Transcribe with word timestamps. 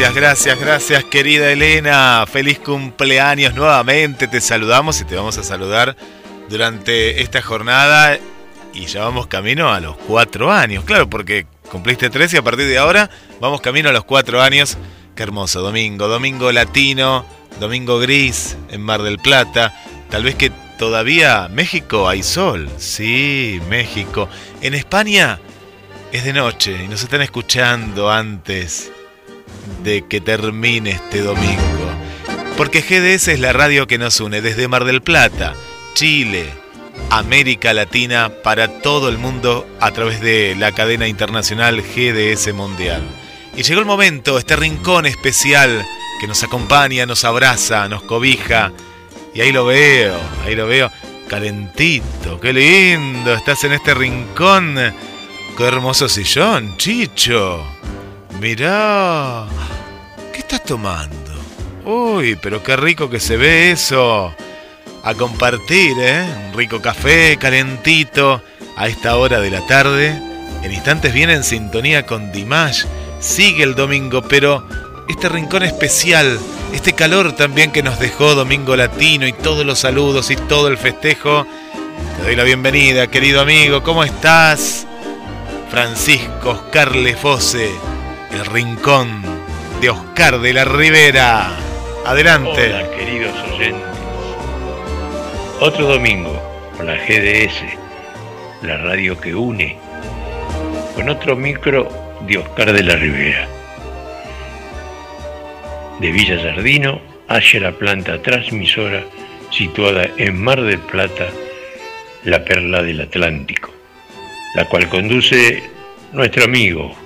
Gracias, 0.00 0.14
gracias, 0.14 0.60
gracias 0.60 1.04
querida 1.04 1.52
Elena. 1.52 2.24
Feliz 2.26 2.58
cumpleaños 2.58 3.54
nuevamente. 3.54 4.28
Te 4.28 4.40
saludamos 4.40 5.00
y 5.00 5.04
te 5.04 5.14
vamos 5.14 5.36
a 5.36 5.42
saludar 5.42 5.94
durante 6.48 7.20
esta 7.20 7.42
jornada 7.42 8.18
y 8.72 8.86
ya 8.86 9.04
vamos 9.04 9.26
camino 9.26 9.72
a 9.72 9.80
los 9.80 9.96
cuatro 9.96 10.52
años. 10.52 10.84
Claro, 10.84 11.10
porque 11.10 11.46
cumpliste 11.70 12.08
tres 12.08 12.32
y 12.32 12.38
a 12.38 12.42
partir 12.42 12.66
de 12.66 12.78
ahora 12.78 13.10
vamos 13.40 13.60
camino 13.60 13.90
a 13.90 13.92
los 13.92 14.04
cuatro 14.04 14.40
años. 14.40 14.78
Qué 15.14 15.22
hermoso 15.22 15.60
domingo, 15.60 16.08
domingo 16.08 16.50
latino, 16.50 17.26
domingo 17.58 17.98
gris 17.98 18.56
en 18.70 18.80
Mar 18.80 19.02
del 19.02 19.18
Plata. 19.18 19.74
Tal 20.10 20.24
vez 20.24 20.34
que 20.34 20.50
todavía 20.78 21.48
México 21.48 22.08
hay 22.08 22.22
sol. 22.22 22.68
Sí, 22.78 23.60
México. 23.68 24.28
En 24.60 24.74
España 24.74 25.38
es 26.12 26.24
de 26.24 26.32
noche 26.32 26.84
y 26.84 26.88
nos 26.88 27.02
están 27.02 27.22
escuchando 27.22 28.10
antes 28.10 28.90
de 29.84 30.06
que 30.06 30.20
termine 30.20 30.90
este 30.90 31.22
domingo. 31.22 31.60
Porque 32.56 32.82
GDS 32.82 33.28
es 33.28 33.40
la 33.40 33.52
radio 33.52 33.86
que 33.86 33.98
nos 33.98 34.20
une 34.20 34.40
desde 34.40 34.68
Mar 34.68 34.84
del 34.84 35.00
Plata, 35.00 35.54
Chile, 35.94 36.46
América 37.10 37.72
Latina, 37.72 38.30
para 38.42 38.80
todo 38.80 39.08
el 39.08 39.16
mundo 39.16 39.66
a 39.80 39.92
través 39.92 40.20
de 40.20 40.56
la 40.58 40.72
cadena 40.72 41.06
internacional 41.08 41.82
GDS 41.82 42.52
Mundial. 42.52 43.02
Y 43.56 43.62
llegó 43.62 43.80
el 43.80 43.86
momento, 43.86 44.38
este 44.38 44.56
rincón 44.56 45.06
especial 45.06 45.86
que 46.20 46.26
nos 46.26 46.42
acompaña, 46.42 47.06
nos 47.06 47.24
abraza, 47.24 47.88
nos 47.88 48.02
cobija. 48.02 48.72
Y 49.34 49.40
ahí 49.40 49.52
lo 49.52 49.64
veo, 49.64 50.18
ahí 50.44 50.54
lo 50.54 50.66
veo, 50.66 50.90
calentito, 51.28 52.40
qué 52.40 52.52
lindo, 52.52 53.32
estás 53.34 53.62
en 53.64 53.72
este 53.72 53.94
rincón. 53.94 54.76
Qué 55.56 55.64
hermoso 55.64 56.08
sillón, 56.08 56.76
Chicho. 56.76 57.64
Mirá, 58.40 59.46
¿qué 60.32 60.38
estás 60.38 60.64
tomando? 60.64 61.32
Uy, 61.84 62.36
pero 62.40 62.62
qué 62.62 62.76
rico 62.76 63.10
que 63.10 63.20
se 63.20 63.36
ve 63.36 63.70
eso. 63.70 64.34
A 65.02 65.14
compartir, 65.14 65.96
¿eh? 65.98 66.24
Un 66.48 66.58
rico 66.58 66.80
café 66.80 67.36
calentito 67.38 68.42
a 68.76 68.88
esta 68.88 69.16
hora 69.16 69.40
de 69.40 69.50
la 69.50 69.66
tarde. 69.66 70.08
En 70.62 70.72
instantes 70.72 71.12
viene 71.12 71.34
en 71.34 71.44
sintonía 71.44 72.06
con 72.06 72.32
Dimash. 72.32 72.84
Sigue 73.18 73.62
el 73.62 73.74
domingo, 73.74 74.22
pero 74.22 74.66
este 75.10 75.28
rincón 75.28 75.62
especial, 75.62 76.38
este 76.72 76.92
calor 76.92 77.32
también 77.32 77.72
que 77.72 77.82
nos 77.82 77.98
dejó 77.98 78.34
Domingo 78.34 78.76
Latino 78.76 79.26
y 79.26 79.32
todos 79.32 79.66
los 79.66 79.80
saludos 79.80 80.30
y 80.30 80.36
todo 80.36 80.68
el 80.68 80.78
festejo. 80.78 81.46
Te 82.16 82.22
doy 82.22 82.36
la 82.36 82.44
bienvenida, 82.44 83.08
querido 83.08 83.40
amigo. 83.40 83.82
¿Cómo 83.82 84.04
estás? 84.04 84.86
Francisco 85.70 86.50
Oscar 86.50 86.94
Lefose 86.96 87.70
el 88.32 88.46
rincón 88.46 89.22
de 89.80 89.90
Oscar 89.90 90.38
de 90.38 90.52
la 90.52 90.64
Rivera. 90.64 91.50
Adelante. 92.06 92.72
Hola, 92.72 92.90
queridos 92.96 93.34
oyentes. 93.52 93.82
Otro 95.60 95.86
domingo 95.86 96.40
con 96.76 96.86
la 96.86 96.94
GDS, 96.94 97.62
la 98.62 98.76
radio 98.78 99.20
que 99.20 99.34
une, 99.34 99.76
con 100.94 101.08
otro 101.08 101.34
micro 101.36 101.88
de 102.26 102.38
Oscar 102.38 102.72
de 102.72 102.82
la 102.82 102.94
Rivera. 102.94 103.59
De 106.00 106.10
Villa 106.10 106.40
Sardino 106.40 106.98
hacia 107.28 107.60
la 107.60 107.72
planta 107.72 108.22
transmisora 108.22 109.04
situada 109.50 110.08
en 110.16 110.42
Mar 110.42 110.62
del 110.62 110.78
Plata, 110.78 111.28
la 112.24 112.42
perla 112.42 112.82
del 112.82 113.02
Atlántico, 113.02 113.70
la 114.54 114.64
cual 114.64 114.88
conduce 114.88 115.62
nuestro 116.12 116.44
amigo 116.44 116.96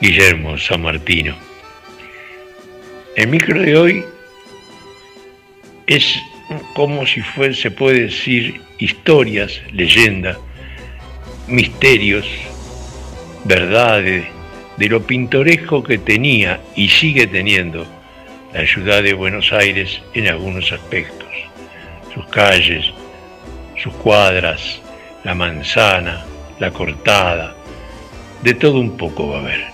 Guillermo 0.00 0.56
San 0.56 0.80
Martino. 0.80 1.36
El 3.16 3.28
micro 3.28 3.60
de 3.60 3.76
hoy 3.76 4.04
es 5.86 6.18
como 6.74 7.06
si 7.06 7.20
fuese, 7.20 7.62
se 7.62 7.70
puede 7.70 8.04
decir, 8.04 8.62
historias, 8.78 9.60
leyendas, 9.72 10.38
misterios, 11.48 12.26
verdades 13.44 14.24
de 14.78 14.88
lo 14.88 15.06
pintoresco 15.06 15.82
que 15.82 15.98
tenía 15.98 16.62
y 16.74 16.88
sigue 16.88 17.26
teniendo 17.26 17.95
la 18.56 18.66
ciudad 18.66 19.02
de 19.02 19.12
Buenos 19.12 19.52
Aires 19.52 20.00
en 20.14 20.28
algunos 20.28 20.72
aspectos. 20.72 21.28
Sus 22.14 22.26
calles, 22.28 22.90
sus 23.76 23.92
cuadras, 23.96 24.80
la 25.24 25.34
manzana, 25.34 26.24
la 26.58 26.70
cortada, 26.70 27.54
de 28.42 28.54
todo 28.54 28.80
un 28.80 28.96
poco 28.96 29.28
va 29.28 29.36
a 29.36 29.40
haber. 29.40 29.64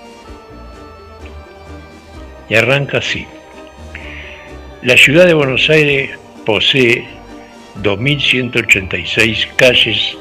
Y 2.49 2.57
arranca 2.57 2.99
así. 2.99 3.25
La 4.83 4.97
ciudad 4.97 5.27
de 5.27 5.35
Buenos 5.35 5.71
Aires 5.71 6.19
posee 6.45 7.07
2.186 7.85 9.47
calles 9.55 10.19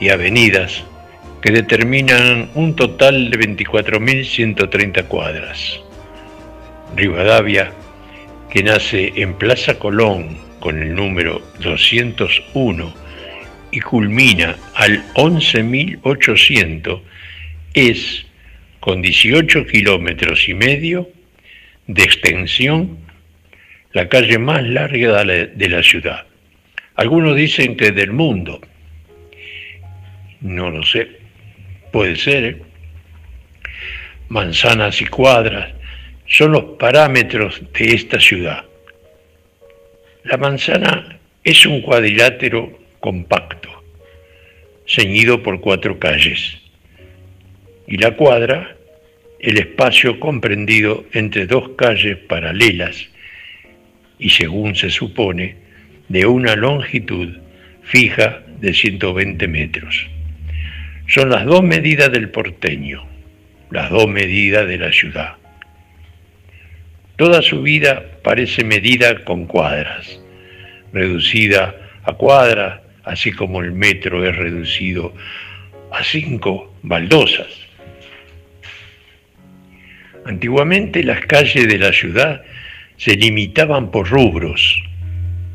y 0.00 0.08
avenidas 0.08 0.82
que 1.42 1.52
determinan 1.52 2.48
un 2.54 2.74
total 2.74 3.30
de 3.30 3.38
24.130 3.38 5.04
cuadras. 5.08 5.89
Rivadavia, 6.96 7.72
que 8.50 8.62
nace 8.62 9.12
en 9.16 9.34
Plaza 9.34 9.78
Colón 9.78 10.38
con 10.58 10.82
el 10.82 10.94
número 10.94 11.40
201 11.60 12.94
y 13.70 13.80
culmina 13.80 14.56
al 14.74 15.02
11.800, 15.14 17.00
es, 17.74 18.26
con 18.80 19.02
18 19.02 19.66
kilómetros 19.66 20.48
y 20.48 20.54
medio, 20.54 21.08
de 21.86 22.02
extensión 22.02 22.98
la 23.92 24.08
calle 24.08 24.38
más 24.38 24.62
larga 24.62 25.24
de 25.24 25.68
la 25.68 25.82
ciudad. 25.82 26.26
Algunos 26.96 27.36
dicen 27.36 27.76
que 27.76 27.92
del 27.92 28.12
mundo. 28.12 28.60
No 30.40 30.70
lo 30.70 30.84
sé. 30.84 31.08
Puede 31.92 32.16
ser. 32.16 32.44
¿eh? 32.44 32.62
Manzanas 34.28 35.00
y 35.00 35.06
cuadras 35.06 35.79
son 36.30 36.52
los 36.52 36.64
parámetros 36.78 37.60
de 37.72 37.94
esta 37.94 38.18
ciudad. 38.18 38.64
La 40.24 40.36
manzana 40.36 41.18
es 41.44 41.66
un 41.66 41.82
cuadrilátero 41.82 42.78
compacto, 43.00 43.68
ceñido 44.86 45.42
por 45.42 45.60
cuatro 45.60 45.98
calles. 45.98 46.56
Y 47.86 47.98
la 47.98 48.16
cuadra 48.16 48.76
el 49.40 49.58
espacio 49.58 50.20
comprendido 50.20 51.06
entre 51.12 51.46
dos 51.46 51.70
calles 51.70 52.16
paralelas 52.18 53.08
y 54.18 54.30
según 54.30 54.76
se 54.76 54.90
supone, 54.90 55.56
de 56.08 56.26
una 56.26 56.54
longitud 56.54 57.38
fija 57.82 58.42
de 58.60 58.74
120 58.74 59.48
metros. 59.48 60.06
Son 61.08 61.30
las 61.30 61.46
dos 61.46 61.62
medidas 61.62 62.12
del 62.12 62.28
porteño, 62.28 63.04
las 63.70 63.90
dos 63.90 64.08
medidas 64.08 64.68
de 64.68 64.78
la 64.78 64.92
ciudad. 64.92 65.39
Toda 67.20 67.42
su 67.42 67.60
vida 67.60 68.02
parece 68.22 68.64
medida 68.64 69.26
con 69.26 69.44
cuadras, 69.44 70.18
reducida 70.90 71.76
a 72.02 72.14
cuadras, 72.14 72.80
así 73.04 73.30
como 73.30 73.60
el 73.60 73.72
metro 73.72 74.26
es 74.26 74.34
reducido 74.34 75.12
a 75.92 76.02
cinco 76.02 76.74
baldosas 76.80 77.46
Antiguamente 80.24 81.04
las 81.04 81.20
calles 81.26 81.68
de 81.68 81.76
la 81.76 81.92
ciudad 81.92 82.42
se 82.96 83.16
limitaban 83.16 83.90
por 83.90 84.08
rubros, 84.08 84.82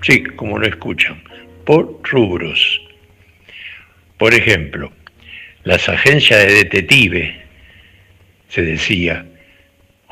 sí, 0.03 0.24
como 0.24 0.59
lo 0.59 0.68
escuchan, 0.68 1.24
por 1.66 2.00
rubros. 2.03 2.79
Por 4.20 4.35
ejemplo, 4.35 4.91
las 5.64 5.90
agencias 5.90 6.46
de 6.46 6.53
detective, 6.53 7.41
se 8.50 8.62
decía, 8.62 9.26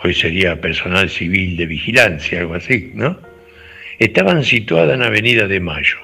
hoy 0.03 0.13
sería 0.13 0.59
personal 0.59 1.09
civil 1.09 1.57
de 1.57 1.65
vigilancia, 1.65 2.39
algo 2.39 2.55
así, 2.55 2.91
¿no? 2.93 3.19
Estaban 3.99 4.43
situadas 4.43 4.95
en 4.95 5.03
Avenida 5.03 5.47
de 5.47 5.59
Mayo, 5.59 5.97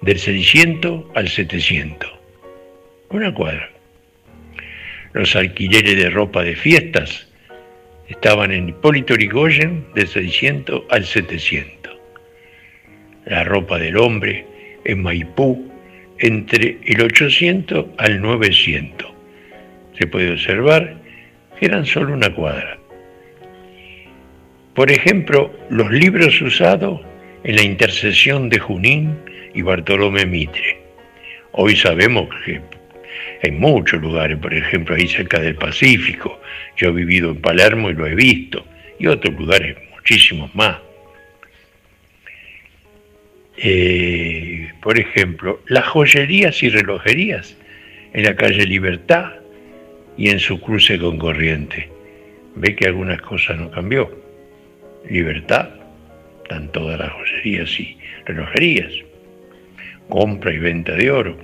del 0.00 0.18
600 0.18 1.04
al 1.14 1.28
700, 1.28 2.10
una 3.10 3.34
cuadra. 3.34 3.70
Los 5.12 5.34
alquileres 5.34 5.96
de 5.96 6.08
ropa 6.08 6.44
de 6.44 6.54
fiestas 6.54 7.28
estaban 8.08 8.52
en 8.52 8.68
Hipólito 8.68 9.14
Yrigoyen 9.14 9.84
de 9.94 10.06
600 10.06 10.82
al 10.90 11.04
700. 11.04 11.92
La 13.26 13.44
ropa 13.44 13.78
del 13.78 13.96
hombre 13.96 14.46
en 14.84 15.02
Maipú 15.02 15.70
entre 16.18 16.78
el 16.84 17.02
800 17.02 17.86
al 17.98 18.20
900. 18.20 19.08
Se 19.98 20.06
puede 20.06 20.32
observar 20.32 20.96
que 21.58 21.66
eran 21.66 21.86
solo 21.86 22.14
una 22.14 22.32
cuadra. 22.34 22.79
Por 24.80 24.90
ejemplo, 24.90 25.54
los 25.68 25.90
libros 25.90 26.40
usados 26.40 27.02
en 27.44 27.56
la 27.56 27.62
intersección 27.62 28.48
de 28.48 28.60
Junín 28.60 29.14
y 29.52 29.60
Bartolomé 29.60 30.24
Mitre. 30.24 30.80
Hoy 31.52 31.76
sabemos 31.76 32.30
que 32.46 32.62
en 33.42 33.60
muchos 33.60 34.00
lugares, 34.00 34.38
por 34.38 34.54
ejemplo, 34.54 34.96
ahí 34.96 35.06
cerca 35.06 35.38
del 35.38 35.56
Pacífico, 35.56 36.40
yo 36.78 36.88
he 36.88 36.92
vivido 36.92 37.32
en 37.32 37.42
Palermo 37.42 37.90
y 37.90 37.92
lo 37.92 38.06
he 38.06 38.14
visto, 38.14 38.64
y 38.98 39.06
otros 39.06 39.34
lugares 39.34 39.76
muchísimos 39.94 40.54
más. 40.54 40.78
Eh, 43.58 44.72
por 44.80 44.98
ejemplo, 44.98 45.60
las 45.66 45.88
joyerías 45.88 46.62
y 46.62 46.70
relojerías 46.70 47.54
en 48.14 48.24
la 48.24 48.34
calle 48.34 48.64
Libertad 48.64 49.32
y 50.16 50.30
en 50.30 50.38
su 50.38 50.58
cruce 50.58 50.98
con 50.98 51.18
Corriente. 51.18 51.90
Ve 52.54 52.74
que 52.74 52.86
algunas 52.86 53.20
cosas 53.20 53.58
no 53.58 53.70
cambió. 53.70 54.29
Libertad, 55.08 55.70
están 56.42 56.70
todas 56.72 56.98
las 56.98 57.10
joyerías 57.12 57.78
y 57.78 57.96
relojerías. 58.24 58.92
Compra 60.08 60.52
y 60.52 60.58
venta 60.58 60.92
de 60.92 61.10
oro. 61.10 61.38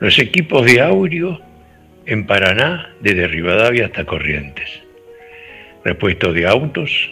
Los 0.00 0.18
equipos 0.18 0.64
de 0.64 0.80
Aureo 0.80 1.40
en 2.06 2.26
Paraná, 2.26 2.94
desde 3.00 3.28
Rivadavia 3.28 3.86
hasta 3.86 4.04
Corrientes. 4.04 4.82
Repuesto 5.84 6.32
de 6.32 6.46
autos 6.46 7.10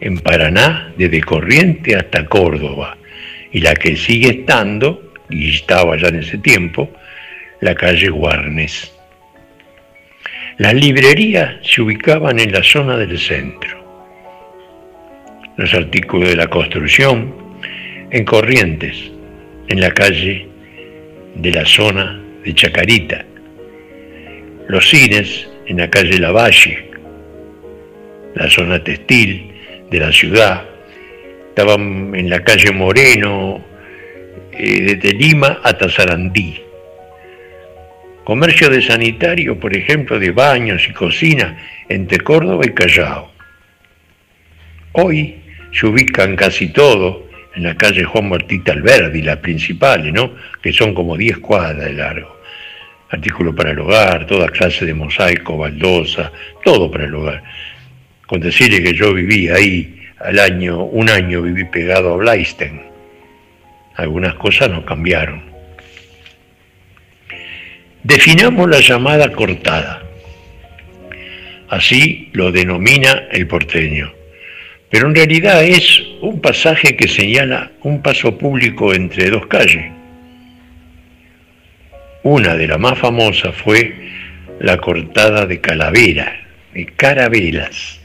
en 0.00 0.18
Paraná, 0.18 0.92
desde 0.96 1.20
Corrientes 1.22 1.96
hasta 1.96 2.26
Córdoba. 2.26 2.96
Y 3.52 3.60
la 3.60 3.74
que 3.74 3.96
sigue 3.96 4.40
estando, 4.40 5.12
y 5.30 5.54
estaba 5.54 5.96
ya 5.96 6.08
en 6.08 6.16
ese 6.16 6.38
tiempo, 6.38 6.90
la 7.60 7.74
calle 7.74 8.10
Guarnes. 8.10 8.92
Las 10.58 10.74
librerías 10.74 11.56
se 11.62 11.82
ubicaban 11.82 12.38
en 12.38 12.52
la 12.52 12.62
zona 12.62 12.96
del 12.96 13.18
centro. 13.18 13.75
Los 15.56 15.72
artículos 15.74 16.28
de 16.28 16.36
la 16.36 16.48
construcción 16.48 17.34
en 18.10 18.24
Corrientes, 18.24 19.10
en 19.68 19.80
la 19.80 19.90
calle 19.90 20.46
de 21.34 21.50
la 21.50 21.64
zona 21.64 22.22
de 22.44 22.54
Chacarita. 22.54 23.24
Los 24.68 24.88
cines 24.88 25.48
en 25.66 25.78
la 25.78 25.88
calle 25.88 26.18
Lavalle, 26.18 26.90
la 28.34 28.50
zona 28.50 28.82
textil 28.82 29.50
de 29.90 29.98
la 29.98 30.12
ciudad. 30.12 30.64
Estaban 31.48 32.14
en 32.14 32.28
la 32.28 32.44
calle 32.44 32.70
Moreno, 32.72 33.64
eh, 34.52 34.96
desde 34.96 35.16
Lima 35.16 35.60
hasta 35.62 35.88
Sarandí. 35.88 36.60
Comercio 38.24 38.68
de 38.68 38.82
sanitario, 38.82 39.58
por 39.58 39.74
ejemplo, 39.76 40.18
de 40.18 40.32
baños 40.32 40.86
y 40.88 40.92
cocina 40.92 41.56
entre 41.88 42.18
Córdoba 42.18 42.64
y 42.66 42.70
Callao. 42.70 43.30
Hoy 44.92 45.36
se 45.78 45.86
ubican 45.86 46.36
casi 46.36 46.68
todos 46.68 47.18
en 47.54 47.64
la 47.64 47.76
calle 47.76 48.04
Juan 48.04 48.30
Martita 48.30 48.72
Alberdi, 48.72 49.20
las 49.20 49.38
principales, 49.38 50.10
¿no? 50.12 50.32
que 50.62 50.72
son 50.72 50.94
como 50.94 51.16
10 51.16 51.38
cuadras 51.38 51.84
de 51.84 51.92
largo. 51.92 52.40
Artículo 53.10 53.54
para 53.54 53.72
el 53.72 53.78
hogar, 53.80 54.26
toda 54.26 54.48
clase 54.48 54.86
de 54.86 54.94
mosaico, 54.94 55.58
baldosa, 55.58 56.32
todo 56.64 56.90
para 56.90 57.04
el 57.04 57.14
hogar. 57.14 57.42
Con 58.26 58.40
decirle 58.40 58.82
que 58.82 58.94
yo 58.94 59.12
viví 59.12 59.48
ahí 59.48 60.02
al 60.18 60.38
año, 60.38 60.82
un 60.82 61.10
año 61.10 61.42
viví 61.42 61.64
pegado 61.64 62.14
a 62.14 62.16
Blaisten. 62.16 62.82
Algunas 63.96 64.34
cosas 64.34 64.70
no 64.70 64.84
cambiaron. 64.84 65.42
Definamos 68.02 68.68
la 68.68 68.80
llamada 68.80 69.30
cortada. 69.30 70.02
Así 71.68 72.30
lo 72.32 72.50
denomina 72.50 73.24
el 73.30 73.46
porteño. 73.46 74.15
Pero 74.96 75.08
en 75.08 75.14
realidad 75.14 75.62
es 75.62 76.02
un 76.22 76.40
pasaje 76.40 76.96
que 76.96 77.06
señala 77.06 77.70
un 77.82 78.00
paso 78.00 78.38
público 78.38 78.94
entre 78.94 79.28
dos 79.28 79.46
calles. 79.46 79.92
Una 82.22 82.56
de 82.56 82.66
las 82.66 82.78
más 82.80 82.98
famosas 82.98 83.54
fue 83.54 83.94
la 84.58 84.78
cortada 84.78 85.44
de 85.44 85.60
Calavera, 85.60 86.40
de 86.72 86.86
Carabelas, 86.86 88.00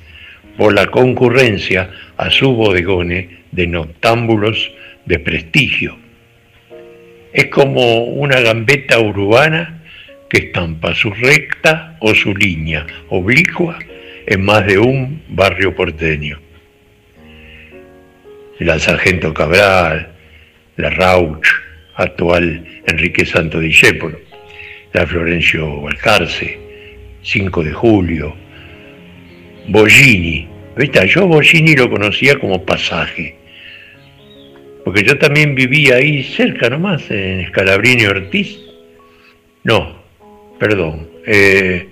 por 0.57 0.73
la 0.73 0.87
concurrencia 0.87 1.91
a 2.17 2.29
su 2.29 2.51
bodegones 2.55 3.27
de 3.53 3.67
noctámbulos 3.67 4.69
de 5.05 5.17
prestigio. 5.19 5.97
Es 7.31 7.45
como 7.45 8.03
una 8.03 8.41
gambeta 8.41 8.99
urbana 8.99 9.81
que 10.29 10.39
estampa 10.39 10.93
su 10.93 11.11
recta 11.11 11.95
o 12.01 12.13
su 12.13 12.35
línea 12.35 12.85
oblicua 13.07 13.79
en 14.27 14.43
más 14.43 14.65
de 14.65 14.77
un 14.77 15.23
barrio 15.29 15.73
porteño. 15.73 16.50
La 18.61 18.77
Sargento 18.77 19.33
Cabral, 19.33 20.07
la 20.77 20.91
Rauch, 20.91 21.47
actual 21.95 22.63
Enrique 22.85 23.25
Santo 23.25 23.59
Discépolo, 23.59 24.19
la 24.93 25.07
Florencio 25.07 25.81
Balcarce, 25.81 26.59
5 27.23 27.63
de 27.63 27.73
julio, 27.73 28.35
Bollini. 29.67 30.47
¿Viste? 30.77 31.07
Yo 31.07 31.25
Bollini 31.25 31.75
lo 31.75 31.89
conocía 31.89 32.37
como 32.37 32.63
pasaje, 32.63 33.35
porque 34.85 35.01
yo 35.05 35.17
también 35.17 35.55
vivía 35.55 35.95
ahí 35.95 36.21
cerca 36.21 36.69
nomás, 36.69 37.09
en 37.09 37.39
Escalabrini 37.39 38.05
Ortiz. 38.05 38.59
No, 39.63 40.03
perdón, 40.59 41.09
eh, 41.25 41.87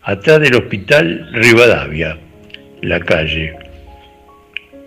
atrás 0.00 0.40
del 0.40 0.54
hospital 0.54 1.28
Rivadavia, 1.34 2.16
la 2.80 2.98
calle. 3.00 3.67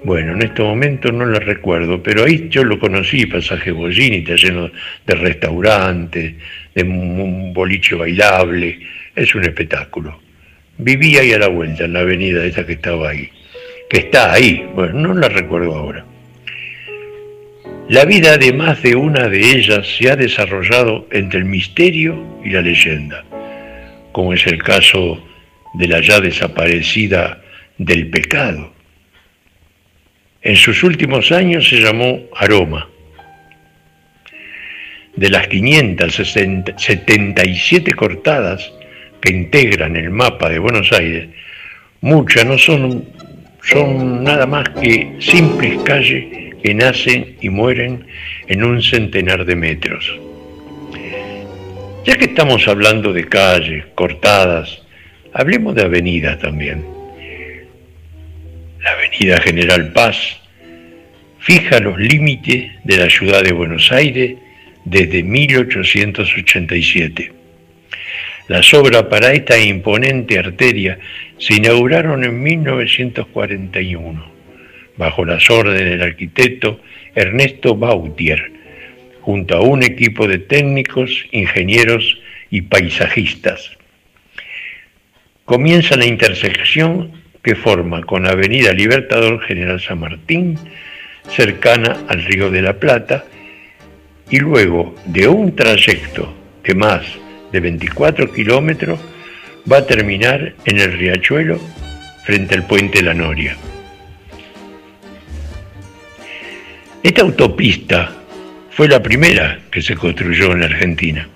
Bueno, 0.04 0.32
en 0.34 0.42
este 0.42 0.64
momento 0.64 1.12
no 1.12 1.26
la 1.28 1.40
recuerdo, 1.40 2.02
pero 2.02 2.24
ahí 2.24 2.48
yo 2.50 2.64
lo 2.64 2.80
conocí, 2.80 3.28
pasaje 3.28 3.72
Bollini, 3.72 4.18
está 4.18 4.36
lleno 4.36 4.72
de 5.06 5.16
restaurantes, 5.16 6.34
de 6.74 6.84
un 6.84 7.54
boliche 7.54 7.94
bailable, 7.94 8.80
es 9.16 9.36
un 9.36 9.44
espectáculo. 9.44 10.20
Vivía 10.80 11.22
ahí 11.22 11.34
a 11.34 11.38
la 11.38 11.50
vuelta, 11.50 11.86
en 11.86 11.94
la 11.94 12.00
avenida 12.00 12.44
esa 12.44 12.66
que 12.66 12.74
estaba 12.74 13.10
ahí, 13.10 13.30
que 13.92 14.00
está 14.00 14.34
ahí, 14.34 14.68
bueno, 14.74 14.94
no 14.94 15.14
la 15.14 15.30
recuerdo 15.30 15.76
ahora. 15.76 16.04
La 17.88 18.06
vida 18.06 18.40
de 18.40 18.54
más 18.54 18.82
de 18.82 18.96
una 18.96 19.28
de 19.28 19.52
ellas 19.52 19.86
se 19.86 20.10
ha 20.10 20.16
desarrollado 20.16 21.08
entre 21.12 21.40
el 21.40 21.46
misterio 21.46 22.40
y 22.44 22.50
la 22.50 22.62
leyenda, 22.62 23.24
como 24.14 24.34
es 24.34 24.48
el 24.48 24.64
caso 24.64 25.24
de 25.76 25.88
la 25.88 26.02
ya 26.02 26.20
desaparecida 26.20 27.40
del 27.78 28.10
pecado. 28.10 28.81
En 30.44 30.56
sus 30.56 30.84
últimos 30.84 31.32
años 31.32 31.70
se 31.70 31.80
llamó 31.80 32.22
Aroma. 32.36 32.90
De 35.16 35.30
las 35.30 35.48
577 35.48 37.94
cortadas 37.94 38.74
que 39.22 39.32
integran 39.32 39.96
el 39.96 40.10
mapa 40.10 40.50
de 40.50 40.58
Buenos 40.58 40.92
Aires, 40.94 41.30
muchas 42.02 42.44
no 42.48 42.58
son, 42.58 43.08
son 43.62 44.24
nada 44.24 44.48
más 44.48 44.68
que 44.70 45.18
simples 45.20 45.78
calles 45.84 46.56
que 46.64 46.74
nacen 46.74 47.36
y 47.40 47.50
mueren 47.50 48.08
en 48.48 48.64
un 48.64 48.82
centenar 48.82 49.46
de 49.46 49.56
metros. 49.56 50.20
Ya 52.04 52.16
que 52.16 52.26
estamos 52.26 52.68
hablando 52.68 53.14
de 53.14 53.28
calles 53.28 53.86
cortadas, 53.94 54.82
hablemos 55.34 55.76
de 55.76 55.84
avenidas 55.84 56.40
también. 56.40 56.84
La 58.84 58.92
avenida 58.94 59.40
General 59.42 59.94
Paz 59.94 60.42
fija 61.38 61.80
los 61.80 62.00
límites 62.00 62.72
de 62.84 62.98
la 62.98 63.12
ciudad 63.12 63.44
de 63.44 63.52
Buenos 63.52 63.92
Aires 63.92 64.38
desde 64.86 65.22
1887. 65.22 67.32
Las 68.48 68.74
obras 68.74 69.04
para 69.04 69.34
esta 69.34 69.60
imponente 69.60 70.40
arteria 70.40 70.98
se 71.38 71.58
inauguraron 71.58 72.24
en 72.24 72.42
1941 72.42 74.32
bajo 74.98 75.26
las 75.26 75.48
órdenes 75.52 75.92
del 75.92 76.02
arquitecto 76.02 76.82
Ernesto 77.14 77.76
Bautier, 77.76 78.52
junto 79.22 79.58
a 79.58 79.62
un 79.62 79.84
equipo 79.84 80.28
de 80.28 80.40
técnicos, 80.40 81.28
ingenieros 81.32 82.20
y 82.50 82.62
paisajistas. 82.62 83.78
Comienza 85.46 85.96
la 85.98 86.08
intersección 86.08 87.21
que 87.42 87.56
forma 87.56 88.04
con 88.04 88.24
la 88.24 88.32
Avenida 88.32 88.72
Libertador 88.72 89.42
General 89.42 89.80
San 89.80 90.00
Martín, 90.00 90.58
cercana 91.30 92.06
al 92.08 92.24
Río 92.24 92.52
de 92.52 92.62
la 92.62 92.74
Plata, 92.74 93.26
y 94.30 94.40
luego 94.40 94.96
de 95.06 95.28
un 95.28 95.56
trayecto 95.56 96.34
de 96.64 96.76
más 96.76 97.02
de 97.52 97.60
24 97.60 98.32
kilómetros 98.32 99.00
va 99.70 99.78
a 99.78 99.86
terminar 99.86 100.54
en 100.66 100.80
el 100.80 100.94
riachuelo 100.98 101.60
frente 102.26 102.56
al 102.56 102.66
puente 102.66 103.02
La 103.02 103.14
Noria. 103.14 103.58
Esta 107.04 107.24
autopista 107.24 108.16
fue 108.70 108.88
la 108.88 109.02
primera 109.02 109.60
que 109.72 109.82
se 109.82 109.96
construyó 109.96 110.54
en 110.54 110.64
Argentina 110.64 111.28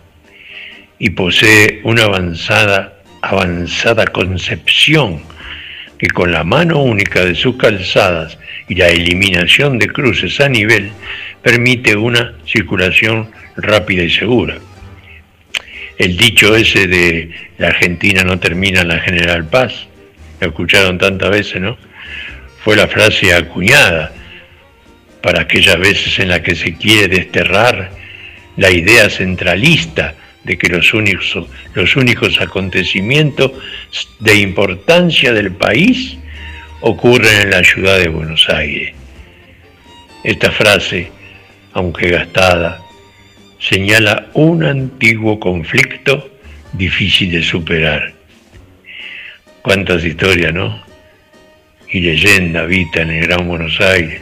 y 1.00 1.10
posee 1.10 1.82
una 1.84 2.04
avanzada, 2.04 3.02
avanzada 3.22 4.06
concepción 4.08 5.22
que 5.98 6.08
con 6.08 6.32
la 6.32 6.44
mano 6.44 6.82
única 6.82 7.24
de 7.24 7.36
sus 7.36 7.58
calzadas 7.58 8.38
y 8.68 8.76
la 8.76 8.90
eliminación 8.90 9.80
de 9.80 9.88
cruces 9.88 10.40
a 10.42 10.50
nivel 10.50 10.92
permite 11.42 11.96
una 11.96 12.34
circulación 12.46 13.30
rápida 13.56 14.04
y 14.04 14.10
segura. 14.10 14.58
El 15.98 16.18
dicho 16.18 16.56
ese 16.56 16.88
de 16.88 17.30
la 17.58 17.68
Argentina 17.68 18.24
no 18.24 18.40
termina 18.40 18.82
en 18.82 18.90
la 18.90 19.00
General 19.00 19.46
Paz, 19.46 19.88
lo 20.42 20.48
escucharon 20.48 20.98
tantas 20.98 21.30
veces, 21.30 21.62
¿no? 21.62 21.78
Fue 22.64 22.76
la 22.76 22.88
frase 22.88 23.34
acuñada 23.34 24.12
para 25.22 25.42
aquellas 25.42 25.80
veces 25.80 26.20
en 26.20 26.30
las 26.30 26.42
que 26.42 26.56
se 26.56 26.76
quiere 26.76 27.08
desterrar 27.08 27.92
la 28.58 28.72
idea 28.72 29.10
centralista 29.10 30.16
de 30.46 30.58
que 30.58 30.68
los 30.70 30.94
únicos, 30.94 31.38
los 31.74 31.96
únicos 31.96 32.40
acontecimientos 32.40 33.52
de 34.20 34.36
importancia 34.38 35.34
del 35.34 35.52
país 35.52 36.18
ocurren 36.82 37.42
en 37.42 37.50
la 37.50 37.64
ciudad 37.64 37.98
de 37.98 38.10
Buenos 38.10 38.48
Aires. 38.50 38.94
Esta 40.24 40.52
frase, 40.52 41.12
aunque 41.74 42.10
gastada, 42.10 42.80
señala 43.60 44.28
un 44.34 44.64
antiguo 44.64 45.40
conflicto 45.40 46.30
difícil 46.74 47.32
de 47.32 47.42
superar. 47.42 48.14
Cuántas 49.64 50.06
historias, 50.06 50.54
¿no? 50.54 50.84
Y 51.90 52.02
leyenda 52.02 52.62
habitan 52.62 53.10
en 53.10 53.18
el 53.18 53.28
Gran 53.28 53.48
Buenos 53.48 53.82
Aires. 53.82 54.22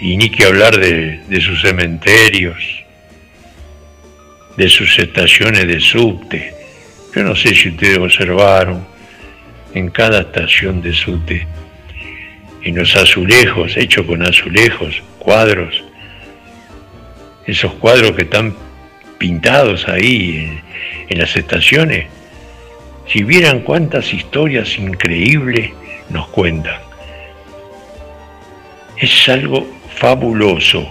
Y 0.00 0.16
ni 0.16 0.30
que 0.30 0.44
hablar 0.44 0.78
de, 0.78 1.20
de 1.28 1.40
sus 1.42 1.60
cementerios, 1.60 2.83
de 4.56 4.68
sus 4.68 4.98
estaciones 4.98 5.66
de 5.66 5.80
subte. 5.80 6.54
Yo 7.14 7.22
no 7.22 7.34
sé 7.34 7.54
si 7.54 7.70
ustedes 7.70 7.98
observaron 7.98 8.86
en 9.74 9.90
cada 9.90 10.20
estación 10.20 10.80
de 10.80 10.92
subte, 10.92 11.46
en 12.62 12.76
los 12.76 12.94
azulejos, 12.96 13.76
hechos 13.76 14.06
con 14.06 14.22
azulejos, 14.22 15.02
cuadros, 15.18 15.82
esos 17.46 17.74
cuadros 17.74 18.12
que 18.12 18.22
están 18.22 18.54
pintados 19.18 19.86
ahí 19.88 20.60
en, 21.08 21.18
las 21.18 21.36
estaciones, 21.36 22.06
si 23.06 23.22
vieran 23.22 23.60
cuántas 23.60 24.12
historias 24.12 24.78
increíbles 24.78 25.70
nos 26.08 26.28
cuentan. 26.28 26.80
Es 28.96 29.28
algo 29.28 29.66
fabuloso 29.96 30.88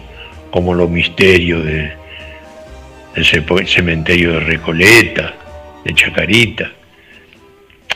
como 0.51 0.73
los 0.73 0.89
misterios 0.89 1.65
de, 1.65 2.02
ese 3.15 3.43
cementerio 3.67 4.33
de 4.33 4.39
Recoleta, 4.41 5.33
de 5.83 5.93
Chacarita. 5.93 6.71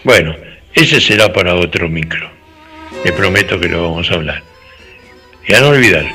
Bueno, 0.04 0.36
ese 0.74 1.02
será 1.02 1.32
para 1.34 1.56
otro 1.56 1.90
micro. 1.90 2.30
Le 3.04 3.12
prometo 3.12 3.60
que 3.60 3.70
lo 3.70 3.82
vamos 3.82 4.12
a 4.12 4.16
hablar. 4.16 4.44
Y 5.48 5.54
a 5.54 5.62
no 5.62 5.70
olvidar, 5.70 6.06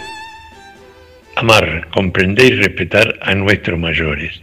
amar, 1.36 1.88
comprender 1.92 2.52
y 2.52 2.56
respetar 2.56 3.18
a 3.22 3.34
nuestros 3.34 3.78
mayores. 3.78 4.40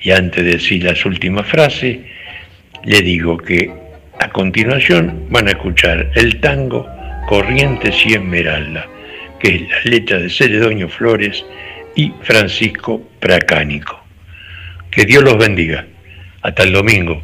Y 0.00 0.10
antes 0.10 0.44
de 0.44 0.52
decir 0.52 0.84
las 0.84 1.04
últimas 1.04 1.46
frases, 1.46 1.98
le 2.84 3.02
digo 3.02 3.38
que 3.38 3.70
a 4.20 4.28
continuación 4.30 5.26
van 5.30 5.48
a 5.48 5.52
escuchar 5.52 6.10
el 6.14 6.40
tango 6.40 6.86
Corrientes 7.28 7.94
y 8.06 8.14
Esmeralda, 8.14 8.86
que 9.40 9.56
es 9.56 9.62
la 9.62 9.90
letra 9.90 10.18
de 10.18 10.30
Ceredoño 10.30 10.88
Flores 10.88 11.44
y 11.96 12.12
Francisco 12.22 13.02
Pracánico. 13.18 14.00
Que 14.90 15.04
Dios 15.04 15.24
los 15.24 15.36
bendiga. 15.36 15.84
Hasta 16.42 16.62
el 16.62 16.72
domingo. 16.72 17.20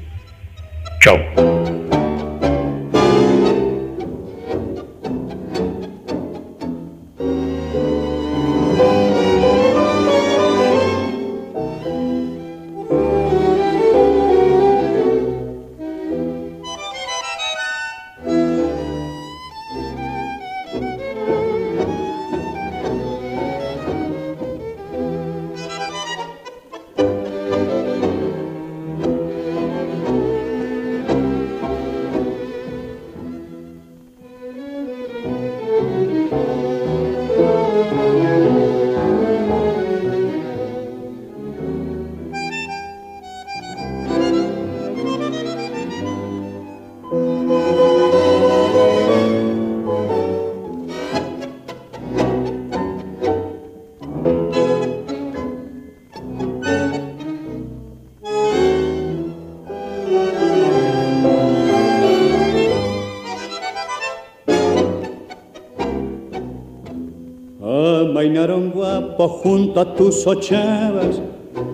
Junto 69.18 69.80
a 69.80 69.94
tus 69.94 70.26
ochavas, 70.26 71.20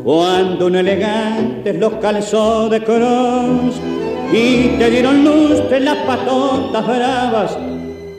cuando 0.05 0.67
un 0.67 0.77
elegante 0.77 1.73
los 1.73 1.95
calzó 1.95 2.69
de 2.69 2.83
cross 2.83 3.81
y 4.33 4.77
te 4.77 4.91
dieron 4.91 5.25
luz 5.25 5.71
de 5.71 5.81
las 5.81 5.97
patotas 5.99 6.87
bravas, 6.87 7.57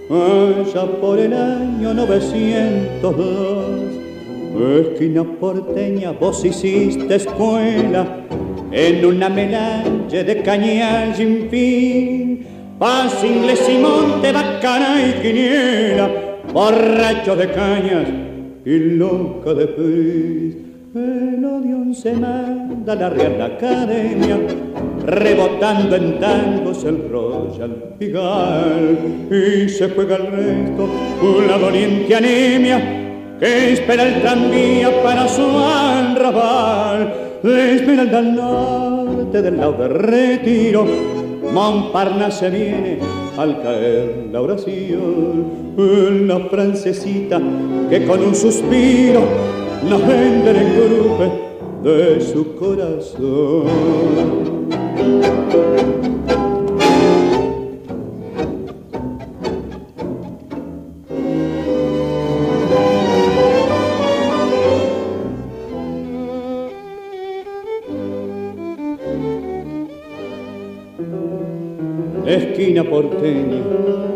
allá 0.10 0.86
por 1.02 1.20
el 1.20 1.34
año 1.34 1.94
902. 1.94 3.16
Esquina 4.88 5.24
porteña, 5.40 6.12
vos 6.12 6.44
hiciste 6.44 7.16
escuela 7.16 8.26
en 8.72 9.06
una 9.06 9.30
melange 9.30 10.24
de 10.24 10.42
cañas 10.42 11.18
sin 11.18 11.50
fin. 11.50 12.48
Paz, 12.80 13.24
inglés 13.24 13.70
y 13.70 13.78
monte, 13.78 14.32
bacana 14.32 14.96
y 15.02 15.22
quiniela, 15.22 16.10
borracho 16.54 17.36
de 17.36 17.52
cañas 17.52 18.29
y 18.70 18.80
loca 18.98 19.54
de 19.56 19.68
pris. 19.68 20.56
El 20.94 21.96
se 21.96 22.14
manda 22.14 22.94
la 22.96 23.10
Real 23.10 23.42
Academia, 23.42 24.38
rebotando 25.06 25.96
en 25.96 26.20
tangos 26.20 26.84
el 26.84 27.10
Royal 27.10 27.96
Pigal. 27.98 28.98
Y 29.32 29.70
se 29.70 29.90
juega 29.90 30.18
el 30.18 30.28
resto 30.28 30.88
una 31.22 31.58
doliente 31.58 32.16
anemia 32.16 33.38
que 33.40 33.74
espera 33.74 34.04
el 34.04 34.22
tranvía 34.22 35.02
para 35.02 35.28
su 35.28 35.48
arrabal. 35.48 37.14
Espera 37.44 38.04
al 38.04 38.36
norte 38.36 39.42
del 39.42 39.58
lado 39.58 39.74
de 39.74 39.88
retiro, 39.88 40.86
Montparnasse 41.54 42.50
viene 42.50 43.00
al 43.38 43.62
caer 43.62 44.28
la 44.32 44.42
oración, 44.42 45.46
la 46.28 46.40
francesita 46.50 47.40
que 47.90 48.06
con 48.06 48.22
un 48.22 48.36
suspiro 48.36 49.22
nos 49.90 50.08
vende 50.08 50.52
el 50.52 50.74
grupo 50.76 51.50
de 51.84 52.22
su 52.22 52.56
corazón. 52.56 53.68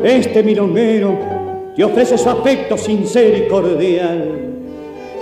Este 0.03 0.43
milonguero 0.43 1.17
te 1.75 1.83
ofrece 1.83 2.17
su 2.17 2.29
afecto 2.29 2.77
sincero 2.77 3.37
y 3.37 3.47
cordial. 3.47 4.39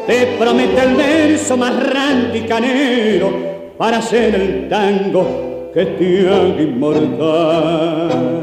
Te 0.08 0.36
promete 0.40 0.82
el 0.82 0.96
verso 0.96 1.56
más 1.56 1.72
ranto 1.94 2.36
y 2.36 2.42
canero 2.42 3.32
para 3.78 4.00
hacer 4.00 4.36
el 4.36 4.68
tango 4.68 5.70
que 5.74 5.86
te 5.86 6.28
haga 6.28 6.62
inmortal. 6.62 8.41